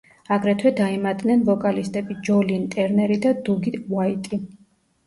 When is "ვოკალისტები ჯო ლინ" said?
1.51-2.67